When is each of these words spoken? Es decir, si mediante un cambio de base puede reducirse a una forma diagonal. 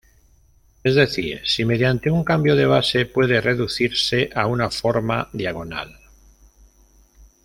Es 0.83 0.95
decir, 0.95 1.41
si 1.45 1.63
mediante 1.63 2.09
un 2.09 2.23
cambio 2.23 2.55
de 2.55 2.65
base 2.65 3.05
puede 3.05 3.39
reducirse 3.39 4.31
a 4.33 4.47
una 4.47 4.71
forma 4.71 5.29
diagonal. 5.31 5.95